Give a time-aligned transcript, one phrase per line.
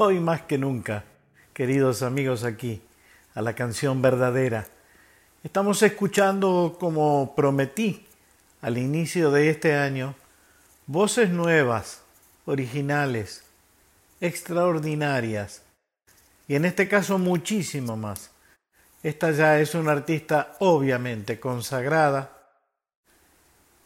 [0.02, 1.04] hoy más que nunca,
[1.52, 2.80] queridos amigos aquí,
[3.34, 4.66] a la canción verdadera.
[5.44, 8.06] Estamos escuchando, como prometí
[8.62, 10.14] al inicio de este año,
[10.86, 12.00] voces nuevas,
[12.46, 13.42] originales,
[14.22, 15.64] extraordinarias,
[16.48, 18.30] y en este caso muchísimo más.
[19.02, 22.38] Esta ya es una artista obviamente consagrada,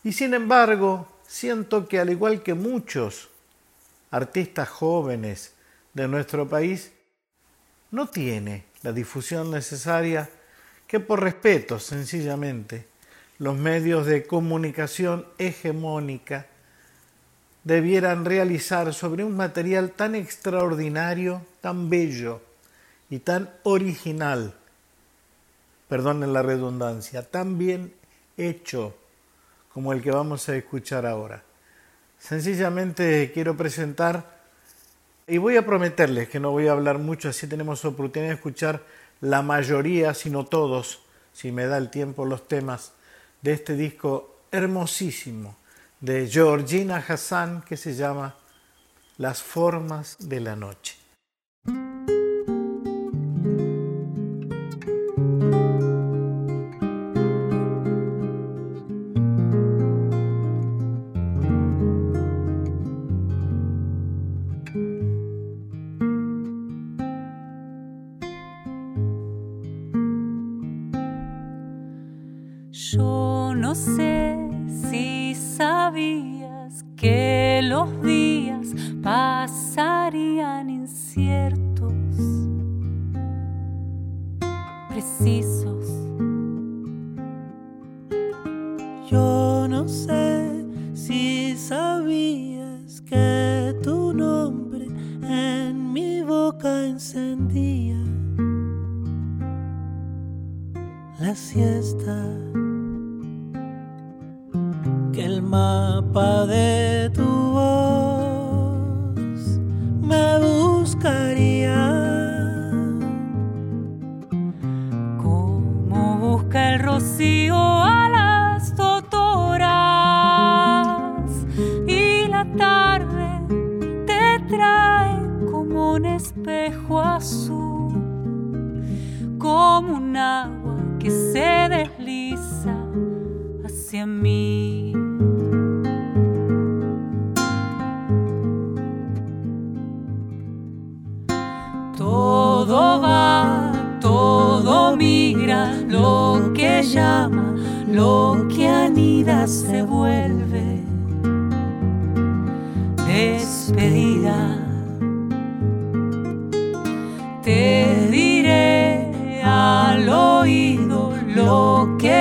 [0.05, 3.31] y sin embargo siento que al igual que muchos
[4.13, 5.54] artistas jóvenes
[5.95, 6.93] de nuestro país,
[7.91, 10.29] no tiene la difusión necesaria
[10.87, 12.87] que por respeto sencillamente
[13.39, 16.47] los medios de comunicación hegemónica
[17.63, 22.43] debieran realizar sobre un material tan extraordinario, tan bello
[23.09, 24.55] y tan original,
[25.89, 27.95] perdonen la redundancia, tan bien
[28.37, 28.95] hecho
[29.73, 31.43] como el que vamos a escuchar ahora.
[32.19, 34.44] Sencillamente quiero presentar
[35.27, 38.83] y voy a prometerles que no voy a hablar mucho, así tenemos oportunidad de escuchar
[39.21, 41.01] la mayoría, si no todos,
[41.33, 42.93] si me da el tiempo, los temas
[43.43, 45.57] de este disco hermosísimo
[46.01, 48.37] de Georgina Hassan que se llama
[49.17, 51.04] Las formas de la noche.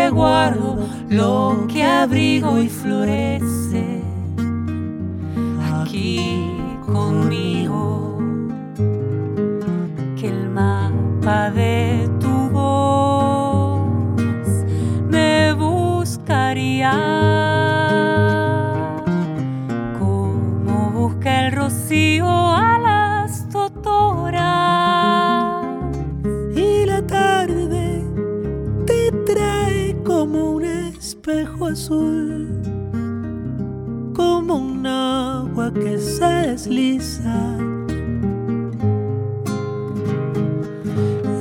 [0.10, 0.78] Guardo,
[1.10, 4.02] lo que abrigo y florece
[5.82, 6.52] aquí
[6.86, 8.18] conmigo.
[10.20, 13.82] Que el mapa de tu voz
[15.10, 17.53] me buscaría
[31.68, 32.48] azul,
[34.16, 37.58] como un agua que se desliza.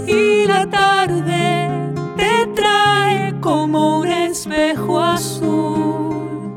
[0.06, 1.68] Y la tarde
[2.16, 6.52] te trae como un espejo azul,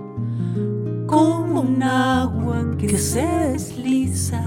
[1.08, 4.44] como un agua que se desliza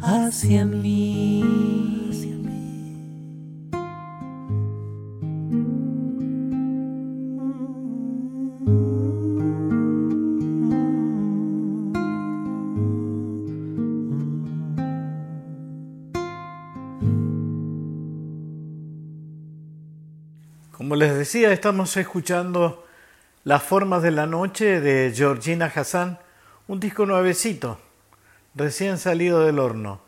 [0.00, 1.87] hacia mí.
[20.98, 22.84] Les decía, estamos escuchando
[23.44, 26.18] Las formas de la noche de Georgina Hassan,
[26.66, 27.78] un disco nuevecito,
[28.56, 30.00] recién salido del horno.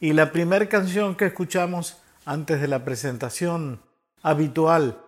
[0.00, 3.80] Y la primera canción que escuchamos antes de la presentación
[4.20, 4.98] habitual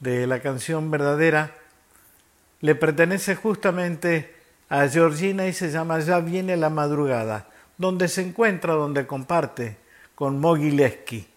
[0.00, 1.54] de la canción verdadera
[2.62, 4.34] le pertenece justamente
[4.70, 9.76] a Georgina y se llama Ya viene la madrugada, donde se encuentra, donde comparte
[10.14, 11.28] con Mogileski.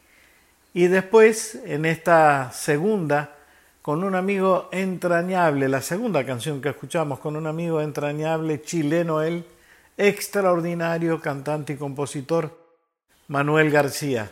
[0.74, 3.36] Y después, en esta segunda,
[3.82, 9.46] con un amigo entrañable, la segunda canción que escuchamos, con un amigo entrañable chileno, él,
[9.98, 12.58] extraordinario cantante y compositor,
[13.28, 14.32] Manuel García.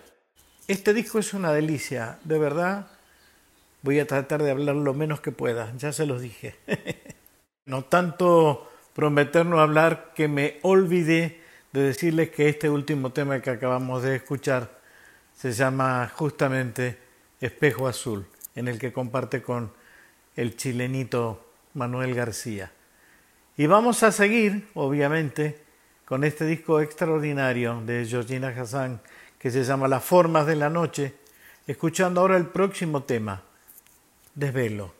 [0.68, 2.88] Este disco es una delicia, de verdad.
[3.82, 6.56] Voy a tratar de hablar lo menos que pueda, ya se los dije.
[7.66, 11.42] no tanto prometernos hablar que me olvidé
[11.72, 14.78] de decirles que este último tema que acabamos de escuchar
[15.36, 16.98] se llama justamente
[17.40, 18.28] Espejo Azul,
[18.60, 19.72] en el que comparte con
[20.36, 22.72] el chilenito Manuel García.
[23.56, 25.64] Y vamos a seguir, obviamente,
[26.04, 29.02] con este disco extraordinario de Georgina Hassan
[29.38, 31.14] que se llama Las Formas de la Noche,
[31.68, 33.44] escuchando ahora el próximo tema,
[34.36, 34.99] Desvelo.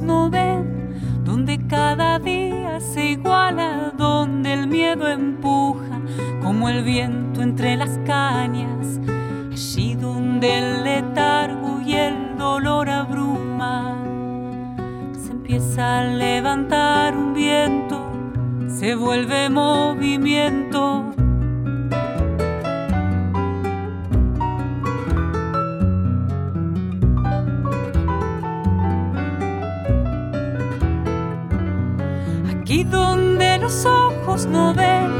[0.00, 6.00] No ven, donde cada día se iguala, donde el miedo empuja
[6.42, 9.00] como el viento entre las cañas,
[9.50, 13.96] allí donde el letargo y el dolor abruma,
[15.12, 18.00] se empieza a levantar un viento,
[18.68, 21.12] se vuelve movimiento
[32.72, 35.10] Y donde los ojos no ven,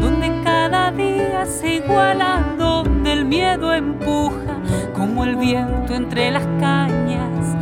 [0.00, 4.60] donde cada día se iguala, donde el miedo empuja
[4.94, 7.56] como el viento entre las cañas,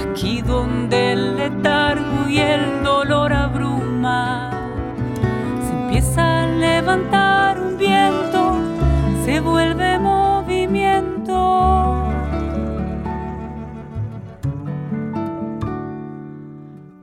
[0.00, 2.83] aquí donde el letargo y el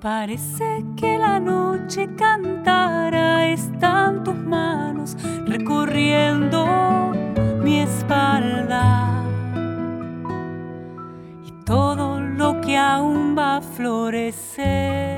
[0.02, 5.16] Parece que la noche cantara, están tus manos
[5.46, 7.12] recorriendo
[7.64, 9.24] mi espalda.
[11.46, 15.11] Y todo lo que aún va a florecer.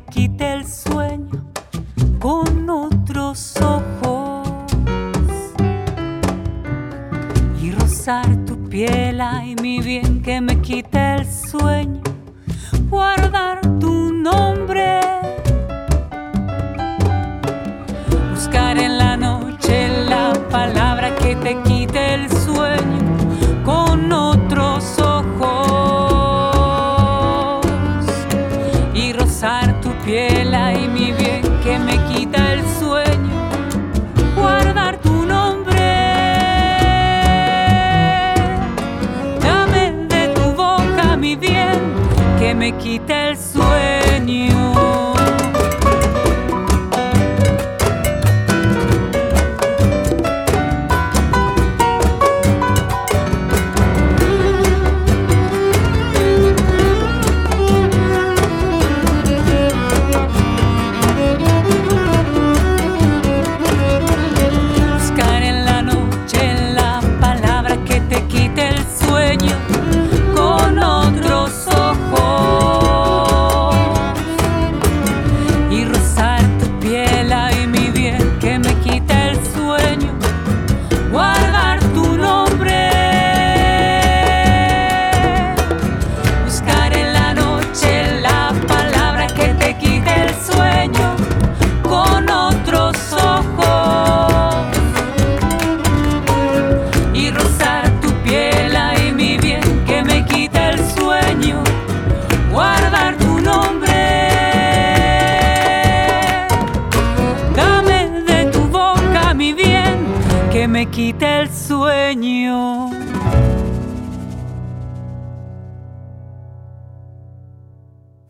[0.00, 0.47] Que te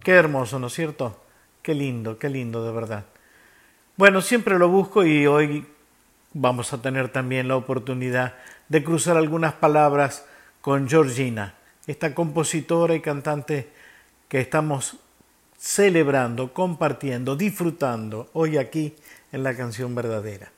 [0.08, 1.20] Qué hermoso, ¿no es cierto?
[1.60, 3.04] Qué lindo, qué lindo de verdad.
[3.98, 5.66] Bueno, siempre lo busco y hoy
[6.32, 8.34] vamos a tener también la oportunidad
[8.70, 10.24] de cruzar algunas palabras
[10.62, 13.68] con Georgina, esta compositora y cantante
[14.28, 14.96] que estamos
[15.58, 18.96] celebrando, compartiendo, disfrutando hoy aquí
[19.30, 20.50] en la canción verdadera.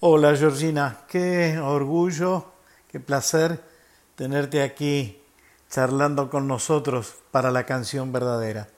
[0.00, 2.46] Hola Georgina, qué orgullo,
[2.90, 3.60] qué placer
[4.14, 5.20] tenerte aquí
[5.68, 8.68] charlando con nosotros para la canción verdadera.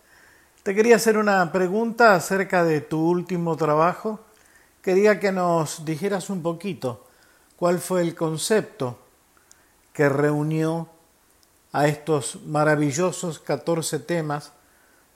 [0.62, 4.20] Te quería hacer una pregunta acerca de tu último trabajo.
[4.80, 7.04] Quería que nos dijeras un poquito
[7.56, 8.98] cuál fue el concepto
[9.92, 10.88] que reunió
[11.70, 14.52] a estos maravillosos 14 temas,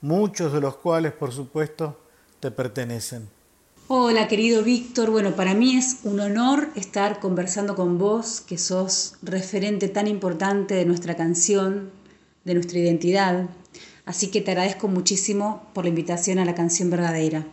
[0.01, 1.99] muchos de los cuales, por supuesto,
[2.39, 3.27] te pertenecen.
[3.87, 9.15] Hola querido Víctor, bueno, para mí es un honor estar conversando con vos, que sos
[9.23, 11.89] referente tan importante de nuestra canción,
[12.43, 13.49] de nuestra identidad.
[14.05, 17.45] Así que te agradezco muchísimo por la invitación a la canción verdadera.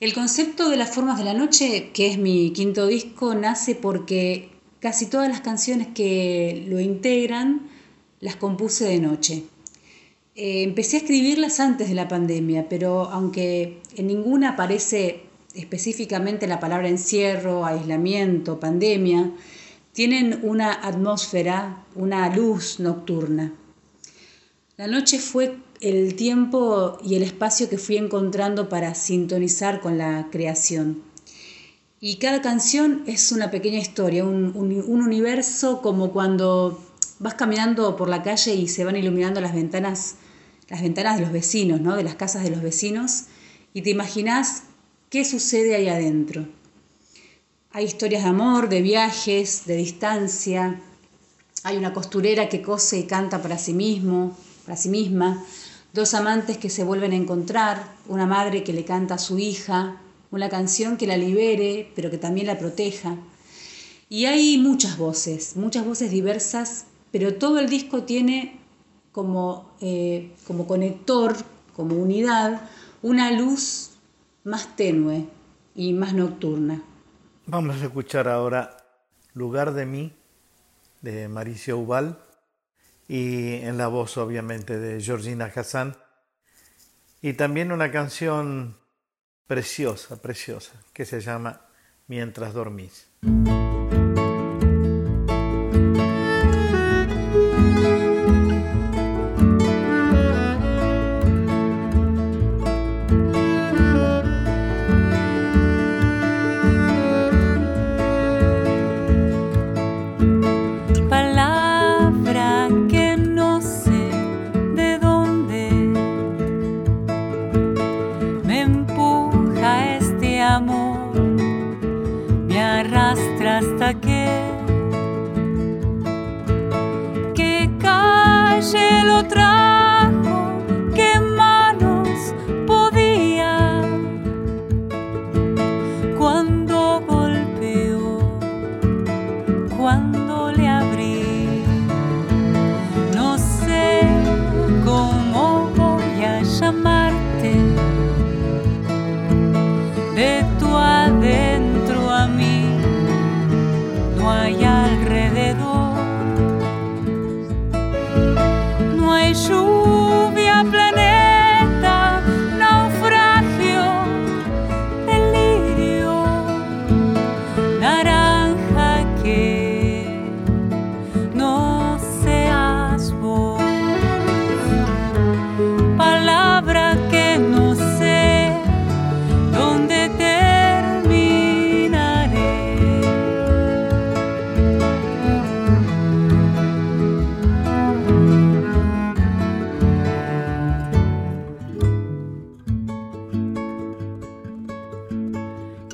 [0.00, 4.48] El concepto de las formas de la noche, que es mi quinto disco, nace porque
[4.80, 7.68] casi todas las canciones que lo integran
[8.20, 9.44] las compuse de noche.
[10.34, 15.20] Eh, empecé a escribirlas antes de la pandemia, pero aunque en ninguna aparece
[15.54, 19.32] específicamente la palabra encierro, aislamiento, pandemia,
[19.92, 23.52] tienen una atmósfera, una luz nocturna.
[24.80, 30.28] La noche fue el tiempo y el espacio que fui encontrando para sintonizar con la
[30.32, 31.02] creación.
[32.00, 34.54] Y cada canción es una pequeña historia, un,
[34.88, 36.82] universo como cuando
[37.18, 40.14] vas caminando por la calle y se van iluminando las ventanas,
[40.70, 41.94] las ventanas de los vecinos, ¿no?
[41.94, 43.24] de las casas de los vecinos,
[43.74, 44.62] y te imaginas
[45.10, 46.48] ¿Qué sucede ahí adentro?
[47.72, 50.80] Hay historias de amor, de viajes, de distancia.
[51.64, 54.34] Hay una costurera que cose y canta para sí mismo,
[54.70, 55.44] para sí misma.
[55.92, 59.96] Dos amantes que se vuelven a encontrar, una madre que le canta a su hija,
[60.30, 63.16] una canción que la libere, pero que también la proteja.
[64.08, 68.60] Y hay muchas voces, muchas voces diversas, pero todo el disco tiene
[69.10, 71.34] como, eh, como conector,
[71.74, 72.60] como unidad,
[73.02, 73.90] una luz
[74.44, 75.26] más tenue
[75.74, 76.80] y más nocturna.
[77.46, 78.76] Vamos a escuchar ahora
[79.34, 80.12] Lugar de mí
[81.02, 82.29] de Maricio Ubal
[83.10, 85.96] y en la voz obviamente de Georgina Hassan
[87.20, 88.76] y también una canción
[89.48, 91.60] preciosa, preciosa, que se llama
[92.06, 93.08] Mientras dormís.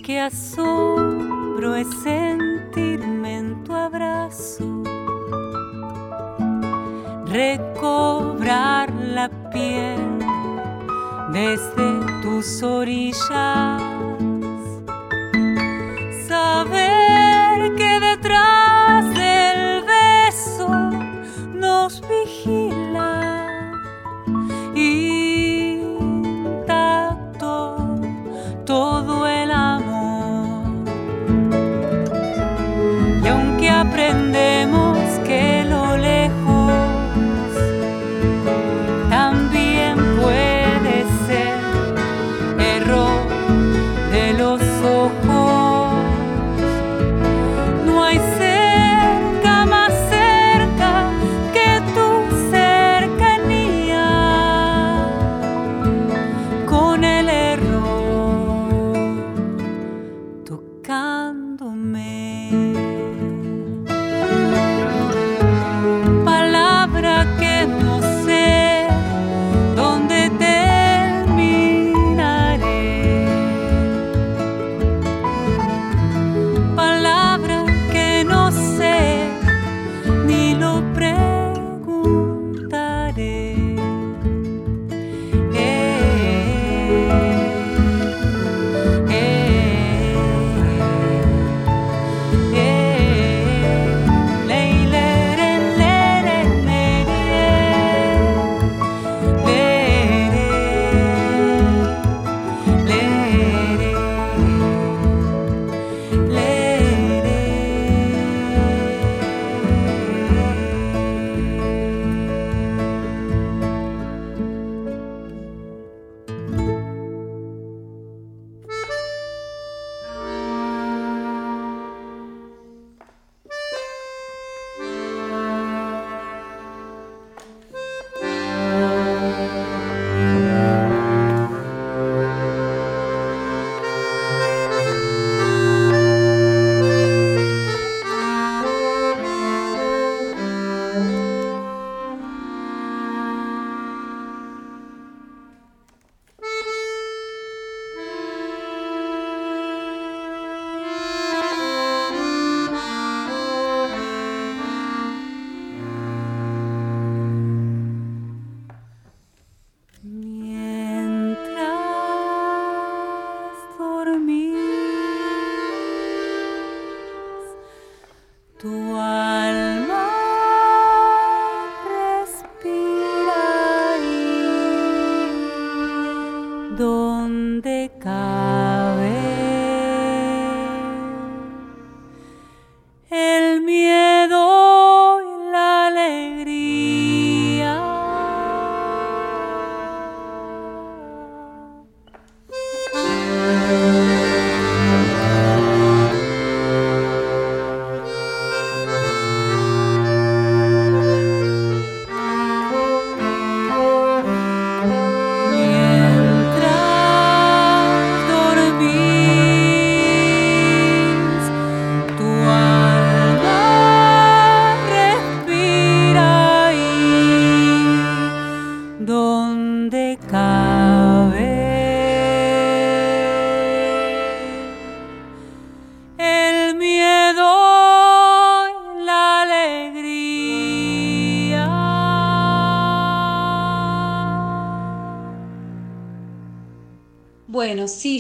[0.07, 4.85] Qué asombro es sentirme en tu abrazo,
[7.25, 10.21] recobrar la piel
[11.33, 13.83] desde tus orillas,
[16.29, 18.66] saber que detrás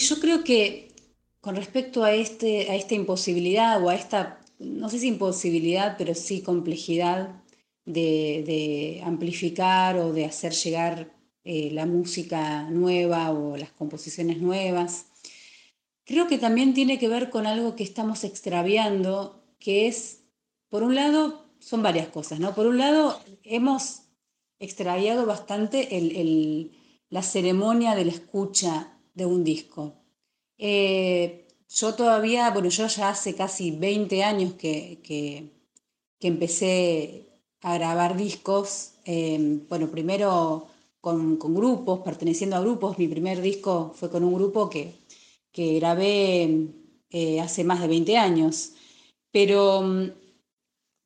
[0.09, 0.93] yo creo que
[1.41, 6.15] con respecto a, este, a esta imposibilidad o a esta, no sé si imposibilidad, pero
[6.15, 7.43] sí complejidad
[7.85, 11.13] de, amplificar o de hacer llegar
[11.45, 15.07] eh, la música nueva o las composiciones nuevas,
[16.05, 20.25] creo que también tiene que ver con algo que estamos extraviando, que es,
[20.69, 22.55] por un lado, son varias cosas, ¿no?
[22.55, 24.03] Por un lado, hemos
[24.59, 26.73] extraviado bastante el-
[27.09, 29.83] la ceremonia de la escucha de un disco.
[30.59, 31.47] Eh,
[31.81, 35.51] yo todavía, bueno, yo ya hace casi 20 años que, que-
[36.21, 37.27] empecé
[37.63, 40.67] a grabar discos, eh, bueno, primero
[41.01, 44.95] con, con grupos, perteneciendo a grupos, mi primer disco fue con un grupo que,
[45.53, 46.69] que grabé
[47.11, 48.73] eh, hace más de 20 años,
[49.33, 50.11] pero mm,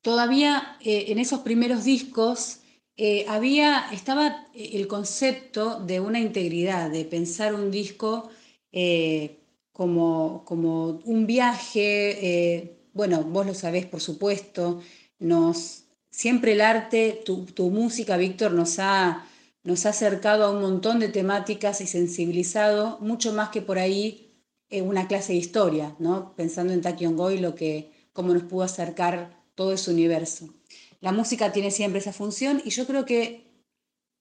[0.03, 2.60] todavía eh, en esos primeros discos
[3.03, 8.29] eh, había, estaba el concepto de una integridad, de pensar un disco
[8.73, 9.39] eh,
[9.73, 14.83] como, como un viaje, eh, bueno, vos lo sabés por supuesto,
[15.19, 19.27] nos, siempre el arte, tu, tu música, Víctor, nos ha,
[19.63, 24.45] nos ha acercado a un montón de temáticas y sensibilizado, mucho más que por ahí
[24.69, 26.35] eh, una clase de historia, ¿no?
[26.37, 30.60] Pensando en Taki Ongoy, lo que, cómo nos pudo acercar todo ese universo.
[31.01, 33.47] La música tiene siempre esa función y yo creo que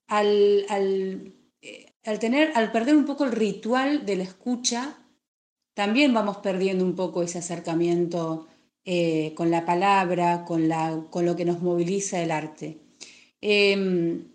[0.07, 4.97] al, al, eh, al tener, al perder un poco el ritual de la escucha,
[5.73, 8.47] también vamos perdiendo un poco ese acercamiento
[8.85, 12.79] eh, con la palabra, con, lo que nos moviliza el arte.
[13.41, 14.29] Em,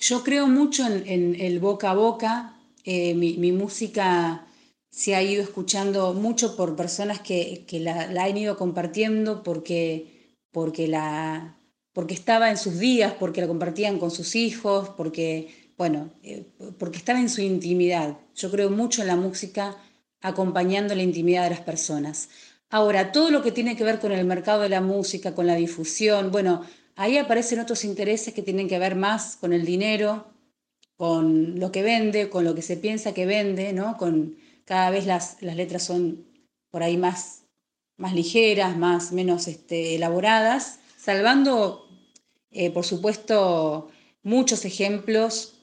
[0.00, 2.56] yo creo mucho en, el boca a boca.
[2.84, 4.46] Eh, mi, música
[4.90, 11.57] se ha ido escuchando mucho por personas que, la, han ido compartiendo porque, porque, la,
[11.98, 16.46] porque estaba en sus días, porque la compartían con sus hijos, porque, bueno, eh,
[16.78, 18.16] porque estaba en su intimidad.
[18.36, 19.76] Yo creo mucho en la música
[20.20, 22.28] acompañando la intimidad de las personas.
[22.70, 25.56] Ahora, todo lo que tiene que ver con el mercado de la música, con la
[25.56, 26.62] difusión, bueno,
[26.94, 30.32] ahí aparecen otros intereses que tienen que ver más con el dinero,
[30.96, 33.96] con lo que vende, con lo que se piensa que vende, ¿no?
[33.96, 36.28] Con cada vez las, letras son
[36.70, 37.42] por ahí más,
[37.96, 41.87] más ligeras, más, menos este, elaboradas, salvando,
[42.58, 43.88] eh, por supuesto,
[44.24, 45.54] muchos ejemplos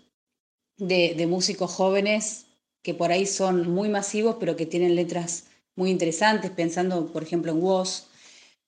[0.78, 2.46] de, de músicos jóvenes
[2.84, 7.52] que por ahí son muy masivos, pero que tienen letras muy interesantes, pensando, por ejemplo,
[7.52, 8.08] en Woz.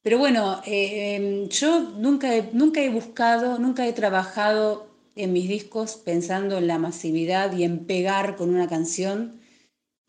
[0.01, 5.95] Pero bueno, eh, yo nunca he, nunca he buscado, nunca he trabajado en mis discos
[5.95, 9.39] pensando en la masividad y en pegar con una canción.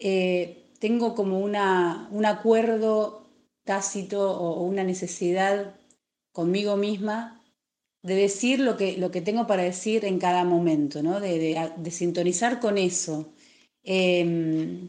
[0.00, 3.28] Eh, tengo como una, un acuerdo
[3.62, 5.76] tácito o una necesidad
[6.33, 7.38] conmigo misma
[8.02, 11.20] de decir lo que, lo que tengo para decir en cada momento, ¿no?
[11.20, 13.32] de, de, sintonizar con eso.
[13.82, 14.88] Em,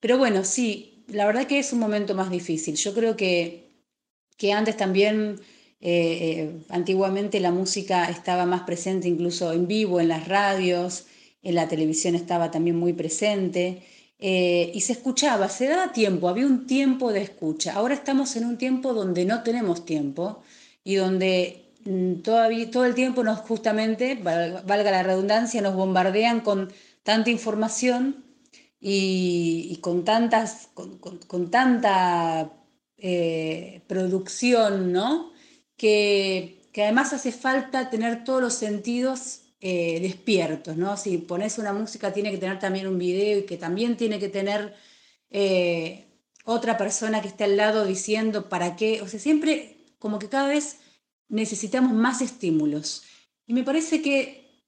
[0.00, 2.76] pero bueno, sí, la verdad que es un momento más difícil.
[2.76, 3.70] Yo creo que,
[4.36, 5.40] que antes también,
[5.80, 11.06] eh, eh, antiguamente la música estaba más presente incluso en vivo, en las radios,
[11.42, 13.82] en la televisión estaba también muy presente.
[14.18, 17.74] Eh, y se escuchaba, se daba tiempo, había un tiempo de escucha.
[17.74, 20.42] Ahora estamos en un tiempo donde no tenemos tiempo
[20.84, 26.72] y donde mm, todavía, todo el tiempo nos justamente, valga la redundancia, nos bombardean con
[27.02, 28.24] tanta información
[28.80, 32.52] y, con, tantas, con, tanta
[32.96, 35.32] eh, producción, ¿no?
[35.76, 40.96] Que, que, además hace falta tener todos los sentidos eh, despiertos, ¿no?
[40.96, 44.30] Si pones una música tiene que tener también un video y que también tiene que
[44.30, 44.74] tener
[45.30, 46.06] eh,
[46.44, 50.48] otra persona que esté al lado diciendo para qué, o sea, siempre como que cada
[50.48, 50.78] vez
[51.28, 53.04] necesitamos más estímulos.
[53.46, 54.64] Y me parece que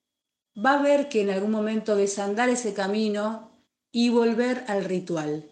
[0.55, 3.51] va a haber que en algún momento desandar ese camino
[3.90, 5.45] y volver al ritual.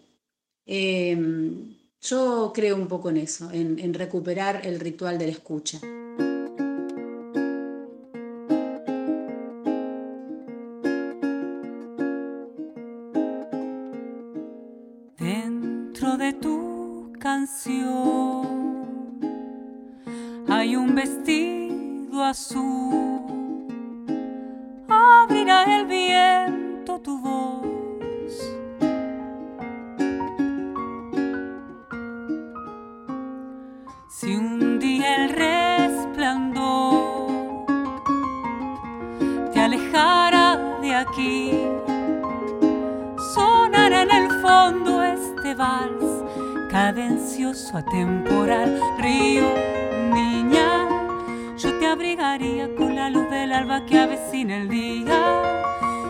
[0.65, 5.79] Em, yo creo un poco en eso, en, recuperar el ritual de la escucha.
[20.91, 23.21] Un vestido azul,
[24.89, 27.41] abrirá el viento tu voz
[41.01, 41.51] aquí.
[43.33, 46.23] Sonar en el fondo este vals,
[46.69, 48.79] cadencioso, atemporal.
[48.99, 49.49] Río,
[50.13, 50.70] niña, te
[51.91, 55.63] abrigaría con la luz del alba que avecina el día.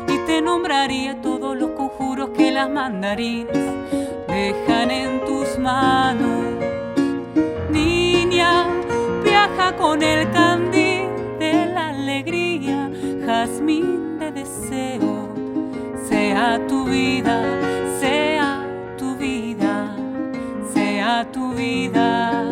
[0.07, 3.57] Y te nombraría todos los conjuros que las mandarinas
[4.27, 6.45] dejan en tus manos.
[7.69, 8.65] Niña,
[9.23, 11.07] viaja con el candil
[11.39, 12.89] de la alegría,
[13.25, 14.01] jazmín
[14.33, 15.29] deseo
[16.07, 17.43] sea tu vida,
[17.99, 18.65] sea
[18.97, 19.95] tu vida,
[20.73, 22.50] sea tu vida.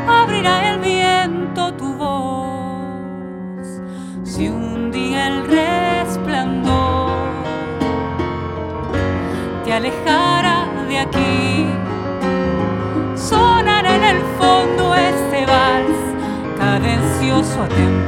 [0.06, 3.66] abrirá el viento tu voz.
[4.22, 7.10] Si un día el resplandor
[9.64, 11.66] te alejara de aquí,
[13.16, 15.98] sonará en el fondo este vals
[16.56, 18.07] cadencioso atemporal,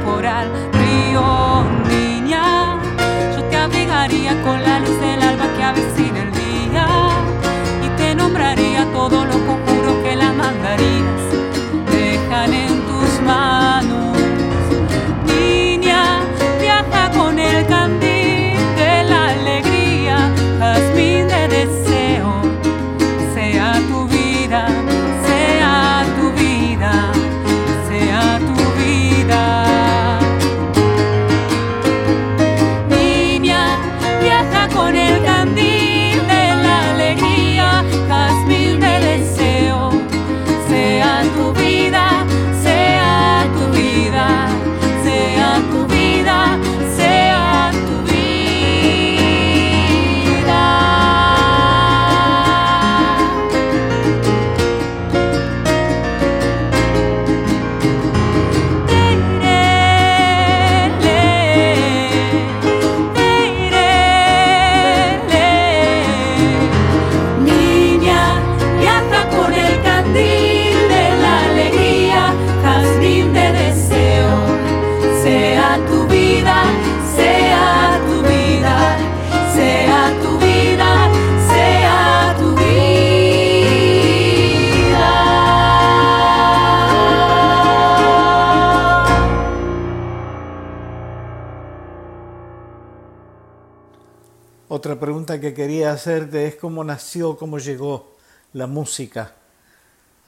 [97.37, 98.11] cómo llegó
[98.53, 99.35] la música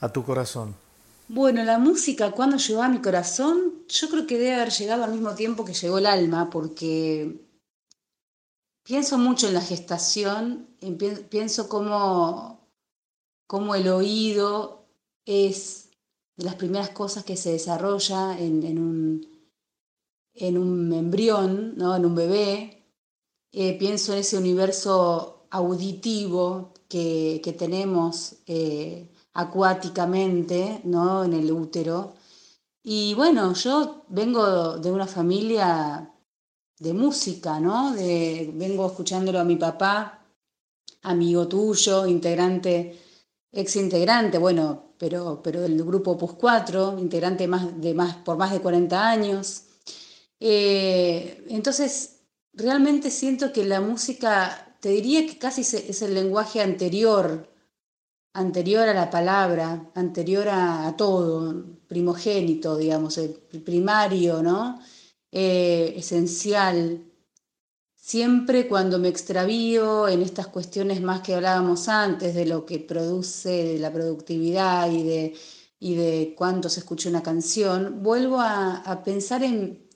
[0.00, 0.74] a tu corazón.
[1.28, 5.12] Bueno, la música cuando llegó a mi corazón, yo creo que debe haber llegado al
[5.12, 7.40] mismo tiempo que llegó el alma, porque
[8.82, 10.68] pienso mucho en la gestación,
[11.30, 12.68] pienso cómo,
[13.46, 14.84] cómo el oído
[15.24, 15.88] es
[16.36, 19.26] de las primeras cosas que se desarrolla en, un,
[20.34, 21.96] en un embrión, ¿no?
[21.96, 22.82] en un bebé.
[23.52, 31.24] Eh, pienso en ese universo auditivo que, tenemos eh, acuáticamente ¿no?
[31.24, 32.14] en el útero.
[32.82, 36.10] Y bueno, yo vengo de una familia
[36.78, 37.92] de música, ¿no?
[37.92, 40.20] De, vengo escuchándolo a mi papá,
[41.02, 42.98] amigo tuyo, integrante,
[43.52, 48.52] ex integrante, bueno, pero, pero del grupo PUS 4, integrante más de más, por más
[48.52, 49.64] de 40 años.
[50.40, 52.20] Eh, entonces,
[52.52, 57.48] realmente siento que la música, te diría que casi es el lenguaje anterior,
[58.34, 63.30] anterior a la palabra, anterior a, todo, primogénito, digamos, el
[63.64, 64.78] primario, ¿no?
[65.32, 67.02] Eh, esencial.
[67.94, 73.48] Siempre cuando me extravío en estas cuestiones más que hablábamos antes, de lo que produce,
[73.48, 75.34] de la productividad y de,
[75.80, 79.88] y de cuánto se escucha una canción, vuelvo a, pensar en,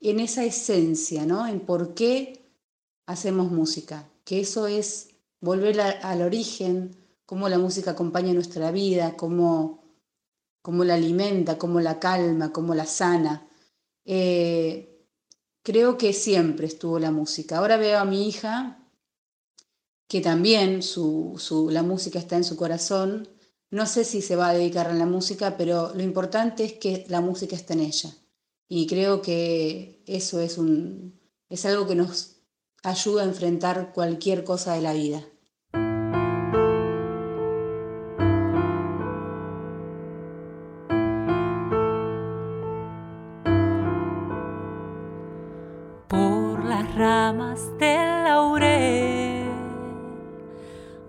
[0.00, 1.46] en, esa esencia, ¿no?
[1.46, 2.44] En por qué
[3.06, 5.10] hacemos música, que eso es
[5.40, 9.84] volver al origen, cómo la música acompaña nuestra vida, cómo,
[10.62, 13.46] cómo la alimenta, cómo la calma, cómo la sana.
[14.04, 15.06] Eh,
[15.62, 17.58] creo que siempre estuvo la música.
[17.58, 18.84] Ahora veo a mi hija,
[20.08, 23.28] que también su, la música está en su corazón.
[23.70, 27.04] No sé si se va a dedicar a la música, pero lo importante es que
[27.08, 28.10] la música está en ella.
[28.68, 32.33] Y creo que eso es, un, es algo que nos
[32.84, 35.24] ayuda a enfrentar cualquier cosa de la vida.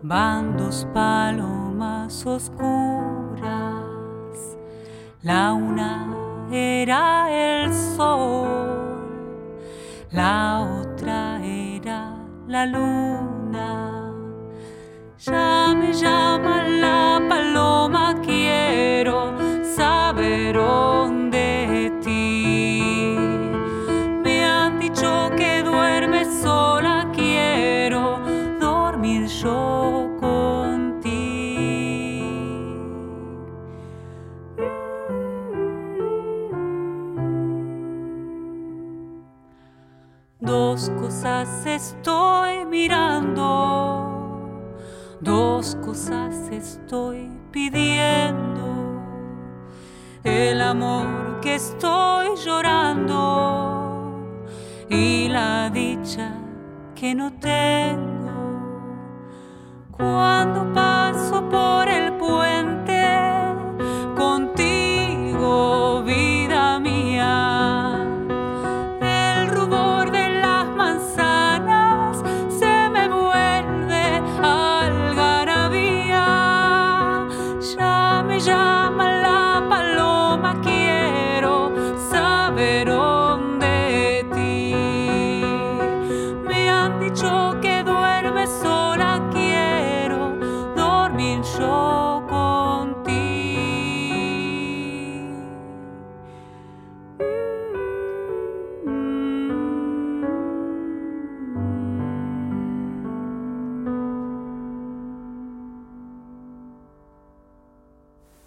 [0.07, 3.41] van dos palomas oscuras.
[5.23, 6.15] La una
[6.51, 8.47] era el sol,
[10.11, 10.74] la otra
[12.47, 14.12] la luna.
[15.17, 16.84] Ya me llama la
[42.85, 44.61] mirando,
[45.19, 49.01] dos cosas estoy pidiendo.
[50.23, 53.17] El amor que estoy llorando
[54.87, 56.31] y la dicha
[56.93, 58.05] que no tengo.
[59.89, 61.84] Cuando paso por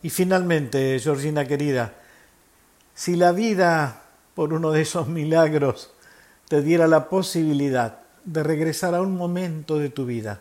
[0.02, 1.94] Y finalmente, Georgina querida,
[2.94, 5.90] si la vida, por uno de esos milagros,
[6.48, 10.40] te diera la posibilidad de regresar a un momento de tu vida,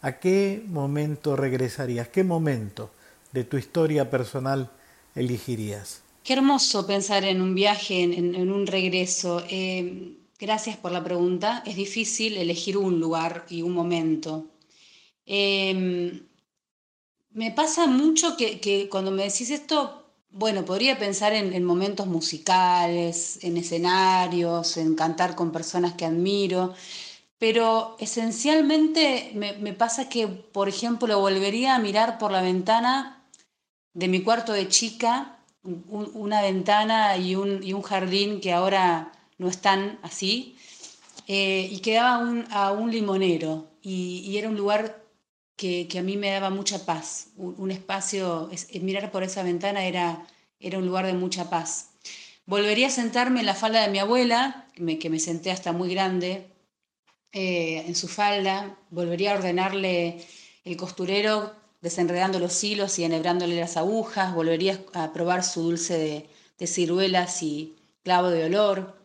[0.00, 2.08] ¿a qué momento regresarías?
[2.08, 2.90] ¿Qué momento
[3.32, 4.70] de tu historia personal
[5.14, 6.02] elegirías?
[6.22, 9.42] Qué hermoso pensar en un viaje, en, un regreso.
[9.48, 11.62] Eh, gracias por la pregunta.
[11.66, 14.46] Es difícil elegir un lugar y un momento.
[15.26, 16.22] Eh,
[17.32, 23.56] me pasa mucho que, cuando me decís esto, bueno, podría pensar en, momentos musicales, en
[23.56, 26.74] escenarios, en cantar con personas que admiro,
[27.38, 33.22] pero esencialmente me, pasa que, por ejemplo, volvería a mirar por la ventana
[33.94, 39.48] de mi cuarto de chica, una ventana y un, y un jardín que ahora no
[39.48, 40.56] están así,
[41.26, 45.04] eh, y quedaba a un limonero y, era un lugar
[45.58, 48.48] que, a mí me daba mucha paz, un, espacio,
[48.80, 50.24] mirar por esa ventana era,
[50.60, 51.90] era un lugar de mucha paz.
[52.46, 54.66] Volvería a sentarme en la falda de mi abuela,
[55.00, 56.46] que me, senté hasta muy grande,
[57.32, 60.24] eh, en su falda, volvería a ordenarle
[60.64, 66.66] el costurero desenredando los hilos y enhebrándole las agujas, volvería a probar su dulce de
[66.66, 68.97] ciruelas y clavo de olor,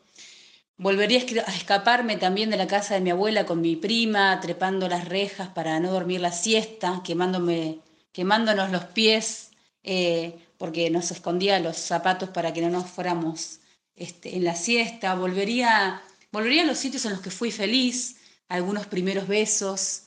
[0.84, 5.08] Volvería a escaparme también de la casa de mi abuela con mi prima, trepando las
[5.08, 7.80] rejas para no dormir la siesta, quemándome,
[8.12, 13.62] quemándonos los pies, eh, porque nos escondía los zapatos para que no nos fuéramos
[13.96, 15.16] este, en la siesta.
[15.16, 16.02] Volvería,
[16.34, 18.18] volvería a los sitios en los que fui feliz,
[18.50, 20.04] algunos primeros besos.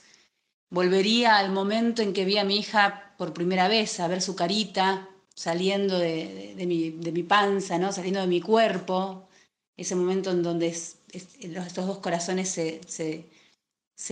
[0.69, 4.37] Volvería al momento en que vi a mi hija por primera vez, a ver su
[4.37, 7.93] carita saliendo de, mi, de mi panza, ¿no?
[7.93, 9.27] saliendo de mi cuerpo,
[9.77, 13.27] ese momento en donde estos dos corazones se,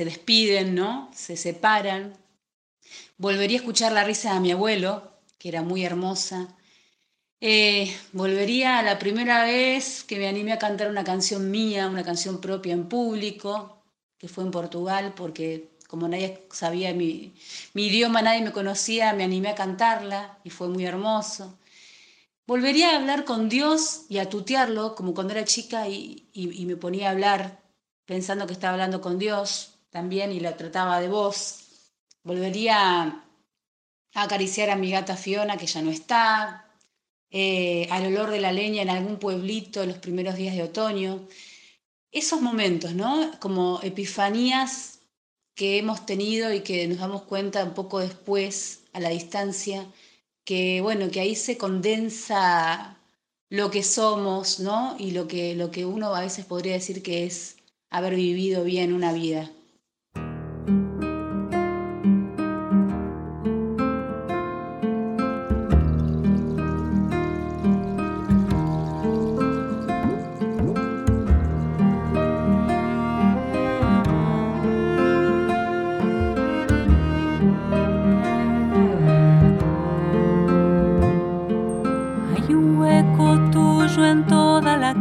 [0.05, 1.11] despiden, ¿no?
[1.15, 2.17] Se separan.
[3.17, 6.55] Volvería a escuchar la risa de mi abuelo, que era muy hermosa.
[7.41, 12.05] Eh, volvería a la primera vez que me animé a cantar una canción mía, una
[12.05, 13.83] canción propia en público,
[14.19, 17.35] que fue en Portugal, porque como nadie sabía mi,
[17.75, 21.59] mi idioma, nadie me conocía, me animé a cantarla y fue muy hermoso.
[22.47, 26.29] Volvería a hablar con Dios y a tutearlo como cuando era chica y,
[26.67, 27.63] me ponía a hablar
[28.05, 31.93] pensando que estaba hablando con Dios también y la trataba de voz.
[32.23, 33.03] Volvería
[34.15, 36.71] a acariciar a mi gata Fiona que ya no está,
[37.31, 41.27] eh, al olor de la leña en algún pueblito en los primeros días de otoño.
[42.13, 43.31] Esos momentos, ¿no?
[43.41, 45.01] Como epifanías
[45.55, 49.87] que hemos tenido y que nos damos cuenta un poco después, a la distancia,
[50.45, 52.99] que bueno, que ahí se condensa
[53.51, 54.97] lo que somos, ¿no?
[54.99, 57.57] Y lo que, lo que uno a veces podría decir que es
[57.91, 59.51] haber vivido bien una vida.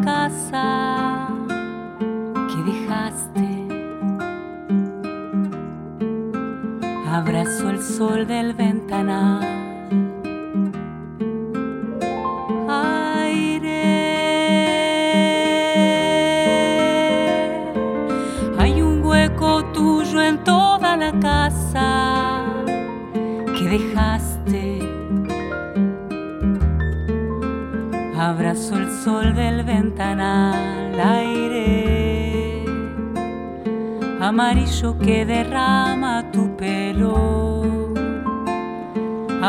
[0.01, 0.23] Que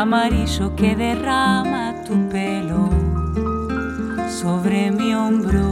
[0.05, 2.89] amarillo que derrama tu pelo
[4.39, 5.64] sobre mi hombro.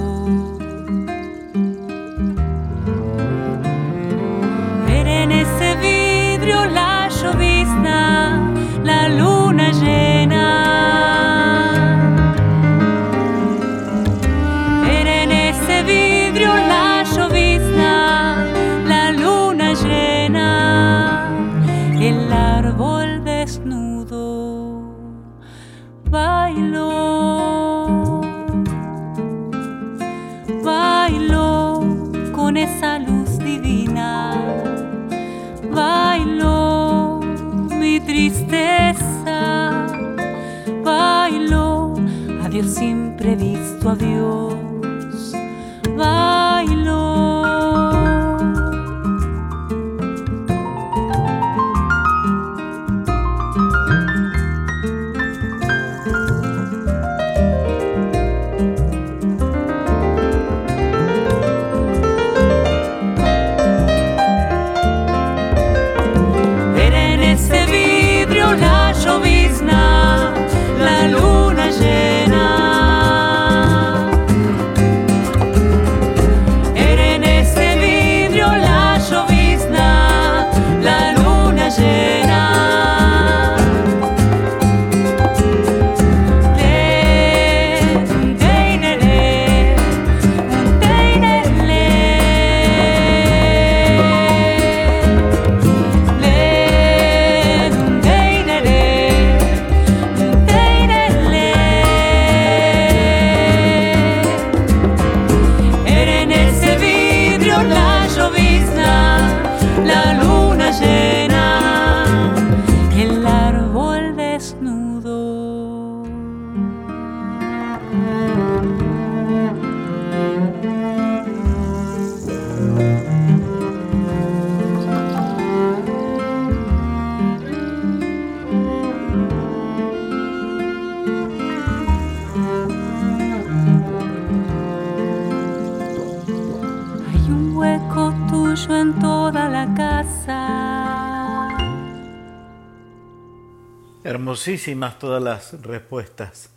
[144.44, 146.50] Hermosísimas todas las respuestas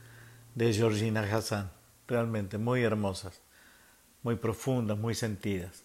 [0.56, 1.70] de Georgina Hassan,
[2.08, 3.40] realmente muy hermosas,
[4.24, 5.84] muy profundas, muy sentidas.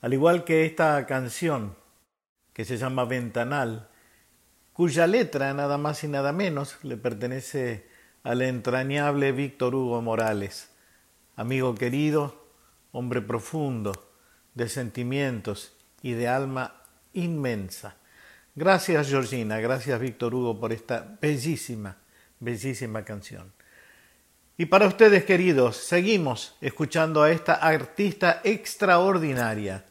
[0.00, 1.76] Al igual que esta canción
[2.54, 3.90] que se llama Ventanal,
[4.72, 7.90] cuya letra nada más y nada menos le pertenece
[8.22, 10.70] al entrañable Víctor Hugo Morales,
[11.36, 12.42] amigo querido,
[12.90, 13.92] hombre profundo,
[14.54, 16.80] de sentimientos y de alma
[17.12, 17.98] inmensa.
[18.56, 21.96] Gracias Georgina, gracias Víctor Hugo por esta bellísima,
[22.38, 23.52] bellísima canción.
[24.56, 29.84] Y para ustedes queridos, seguimos escuchando a esta artista extraordinaria,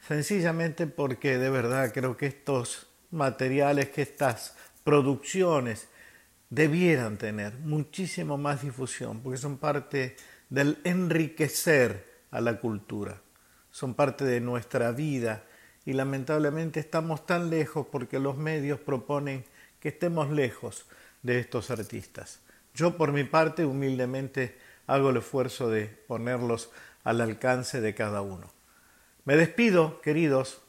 [0.00, 5.86] sencillamente porque de verdad creo que estos materiales, que estas producciones
[6.48, 10.16] debieran tener muchísimo más difusión, porque son parte
[10.48, 13.22] del enriquecer a la cultura,
[13.70, 15.44] son parte de nuestra vida
[15.90, 19.44] y lamentablemente estamos tan lejos porque los medios proponen
[19.80, 20.86] que estemos lejos
[21.24, 22.38] de estos artistas.
[22.76, 26.70] Yo por mi parte humildemente hago el esfuerzo de ponerlos
[27.02, 28.52] al alcance de cada uno.
[29.24, 30.60] Me despido, queridos,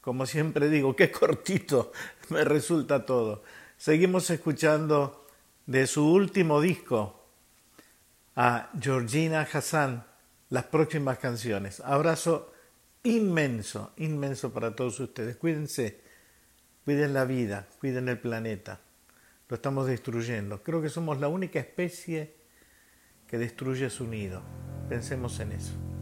[0.00, 1.90] como siempre digo, qué cortito
[2.28, 3.42] me resulta todo.
[3.78, 5.26] Seguimos escuchando
[5.66, 7.20] de su último disco
[8.36, 10.04] a Georgina Hassan
[10.50, 11.80] las próximas canciones.
[11.80, 12.52] Abrazo
[13.02, 15.36] inmenso, inmenso para todos ustedes.
[15.36, 16.00] Cuídense,
[16.84, 18.80] cuiden la vida, cuiden el planeta.
[19.48, 20.62] Lo estamos destruyendo.
[20.62, 22.34] Creo que somos la única especie
[23.26, 24.42] que destruye su nido.
[24.88, 25.97] Pensemos en eso.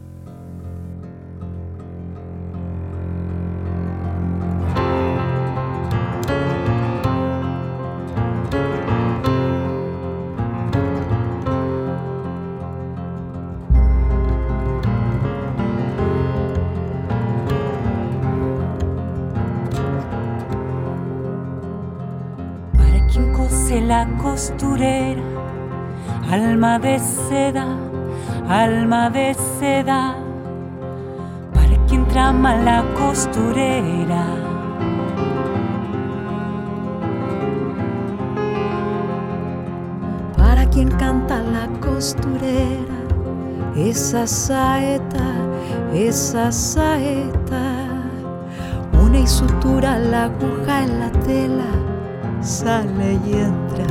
[26.99, 27.67] Seda,
[28.47, 30.15] alma de seda,
[31.53, 34.25] para quien trama la costurera.
[40.37, 42.99] Para quien canta la costurera,
[43.75, 45.27] esa saeta,
[45.93, 47.73] esa saeta,
[49.03, 51.87] una y sutura la aguja en la tela
[52.41, 53.85] sale y entra,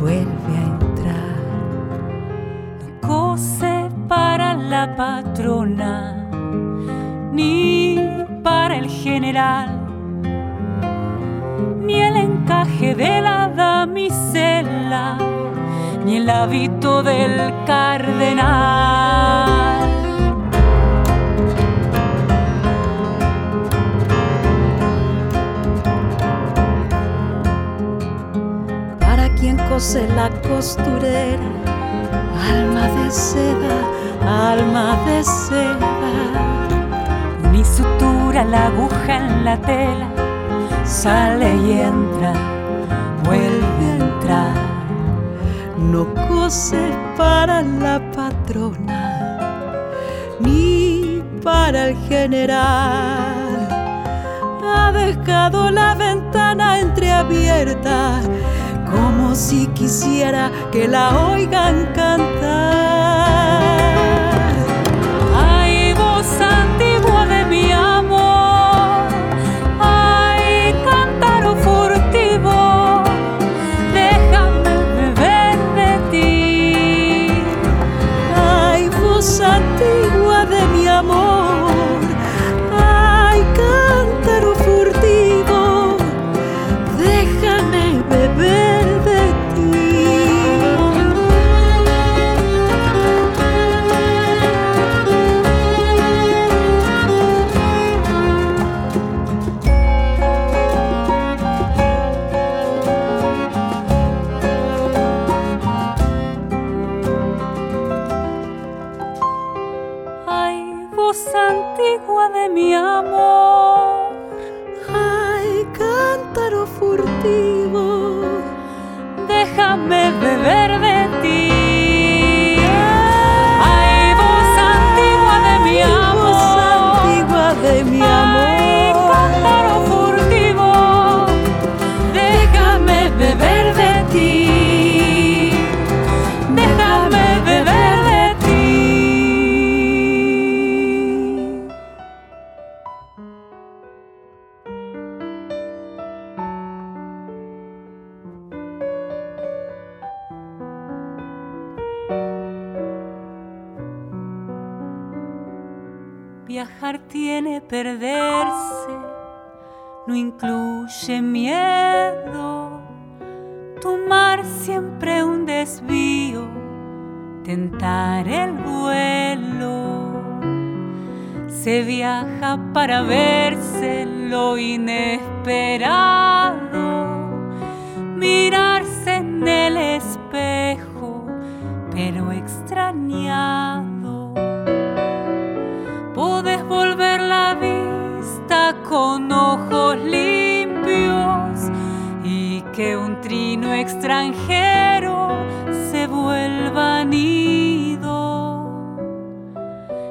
[0.00, 0.83] vuelve a entrar.
[4.96, 6.26] Patrona,
[7.32, 7.98] ni
[8.42, 9.68] para el general,
[11.80, 15.18] ni el encaje de la damisela,
[16.04, 19.04] ni el hábito del cardenal.
[29.74, 31.50] cose la costurera,
[32.48, 33.78] alma de seda,
[34.26, 35.92] alma de seda.
[37.52, 40.08] Ni sutura la aguja en la tela,
[40.84, 42.32] sale y entra,
[43.24, 44.54] vuelve a entrar.
[45.78, 49.02] No cose para la patrona,
[50.40, 53.68] ni para el general.
[54.66, 58.20] Ha dejado la ventana entreabierta
[58.90, 63.23] como si quisiera que la oigan cantar.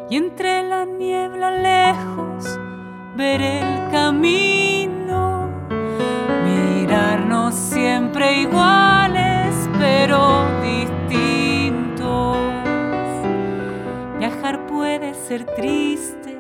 [0.10, 2.60] Y entre la niebla lejos
[3.16, 5.50] ver el camino,
[6.44, 12.38] mirarnos siempre iguales pero distintos.
[14.20, 16.38] Viajar puede ser triste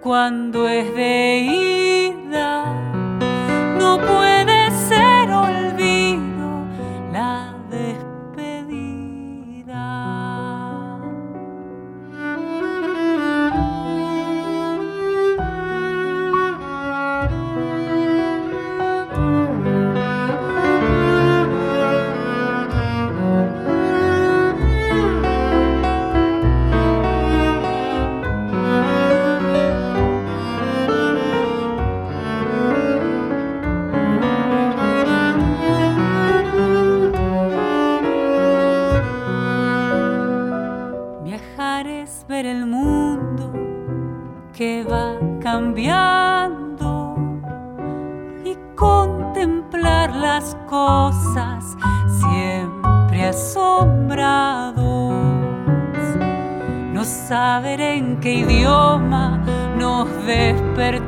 [0.00, 2.64] cuando es de ida,
[3.78, 4.23] no puede
[57.34, 59.40] saber en qué idioma
[59.76, 61.03] nos despertamos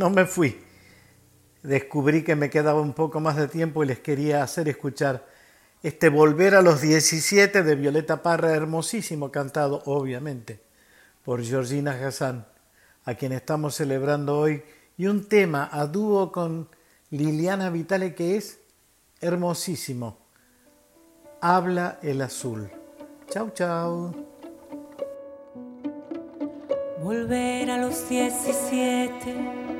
[0.00, 0.58] no me fui.
[1.62, 5.26] Descubrí que me quedaba un poco más de tiempo y les quería hacer escuchar
[5.82, 10.60] este Volver a los 17 de Violeta Parra, hermosísimo, cantado obviamente
[11.22, 12.46] por Georgina Hassan,
[13.04, 14.62] a quien estamos celebrando hoy,
[14.96, 16.68] y un tema a dúo con
[17.10, 18.58] Liliana Vitale que es
[19.20, 20.16] hermosísimo.
[21.42, 22.70] Habla el azul.
[23.28, 24.14] Chau, chau.
[27.02, 29.79] Volver a los 17,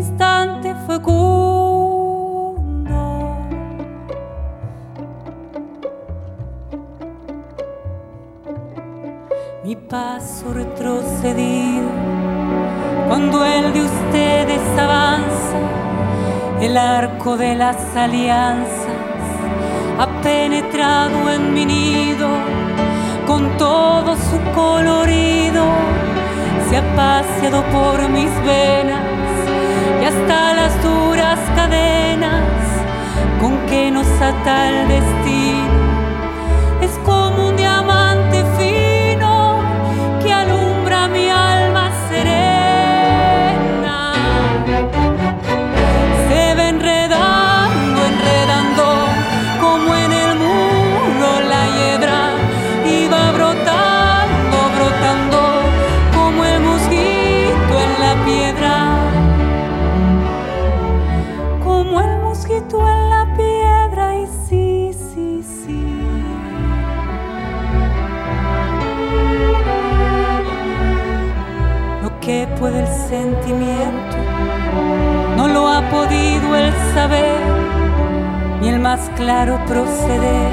[0.87, 2.11] fecundo.
[9.63, 11.89] Mi paso retrocedido
[13.07, 15.59] cuando el de ustedes avanza,
[16.61, 18.87] el arco de las alianzas
[19.99, 22.27] ha penetrado en mi nido
[23.27, 25.63] con todo su colorido,
[26.69, 29.10] se ha paseado por mis venas
[30.01, 32.43] y hasta las duras cadenas
[33.39, 35.81] con que nos ata el destino.
[36.81, 37.40] Es como
[75.91, 77.41] podido el saber,
[78.61, 80.51] ni el más claro proceder,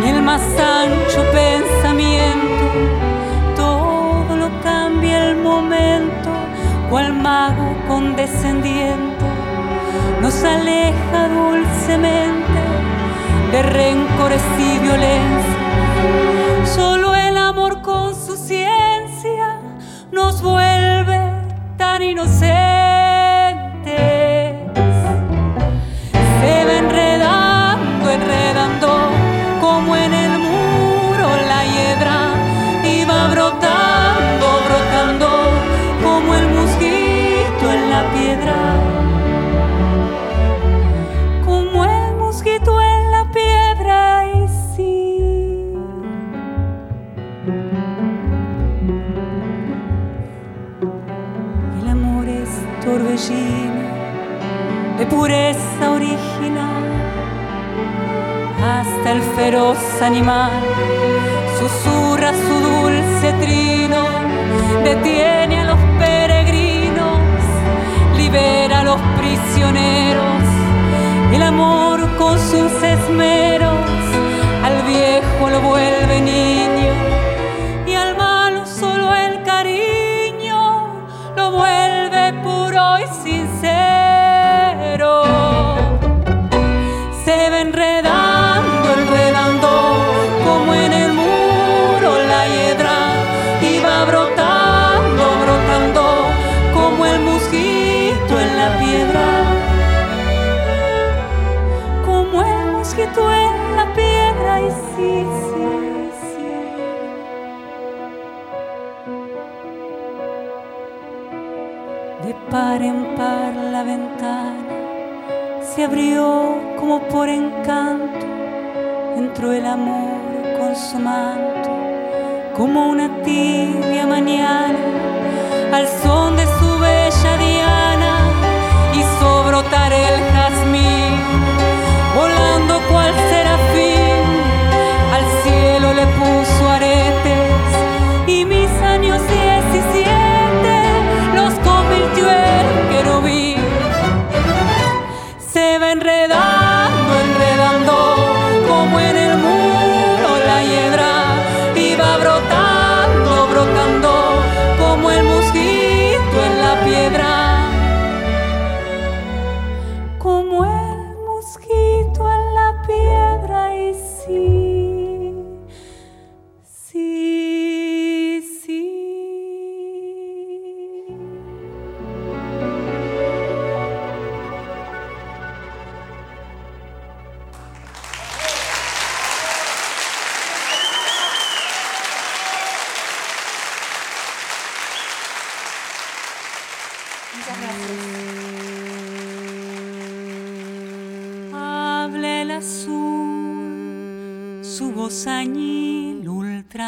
[0.00, 2.64] ni el más ancho pensamiento.
[3.54, 6.30] Todo lo cambia el momento,
[6.88, 9.26] cual mago condescendiente
[10.22, 12.60] nos aleja dulcemente
[13.52, 15.58] de rencores y violencia.
[16.64, 17.11] Solo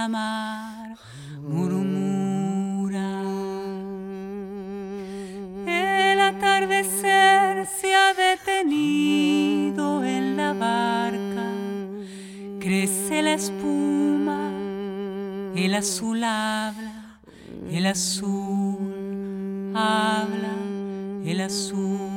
[0.05, 0.97] ultramar
[1.41, 3.23] murmura.
[5.67, 11.47] El atardecer se ha detenido en la barca,
[12.61, 14.51] crece la espuma,
[15.57, 17.21] el azul habla,
[17.71, 20.55] el azul habla,
[21.25, 22.11] el azul.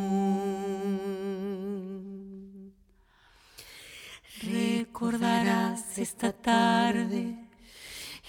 [4.43, 7.46] Recordarás esta tarde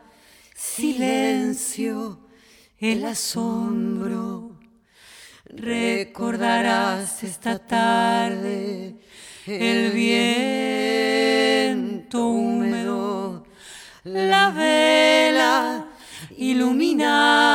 [0.55, 2.21] silencio,
[2.79, 4.59] el asombro.
[5.47, 8.97] Recordarás esta tarde
[9.47, 9.93] el
[11.73, 13.47] viento húmedo,
[14.05, 15.87] la vela
[16.37, 17.48] iluminada,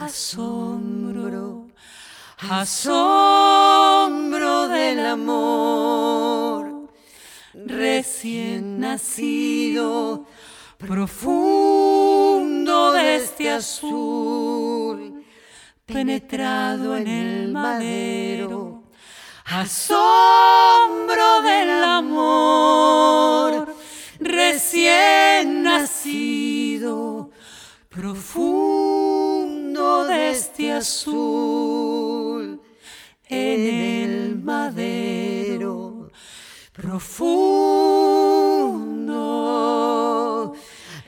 [0.00, 1.68] asombro,
[2.48, 3.68] asombro
[4.68, 6.88] del amor.
[7.52, 10.24] Recién nacido,
[10.78, 15.22] profundo de este azul,
[15.84, 18.84] penetrado en el madero,
[19.44, 23.74] asombro del amor.
[24.18, 27.30] Recién nacido,
[27.90, 28.99] profundo
[30.06, 32.60] de este azul,
[33.28, 34.36] en el
[36.72, 38.14] profundo.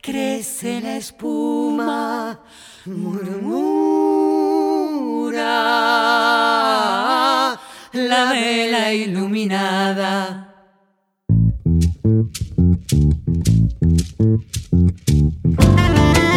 [0.01, 2.39] crece la espuma,
[2.86, 3.97] murmura
[7.93, 10.46] la vela iluminada
[12.89, 13.17] Thank
[15.09, 16.36] you.